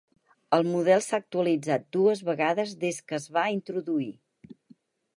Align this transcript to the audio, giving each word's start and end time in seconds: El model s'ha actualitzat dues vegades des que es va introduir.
El 0.55 0.63
model 0.69 1.03
s'ha 1.07 1.19
actualitzat 1.23 1.85
dues 1.97 2.25
vegades 2.31 2.75
des 2.87 3.01
que 3.09 3.21
es 3.23 3.31
va 3.39 3.47
introduir. 3.61 4.13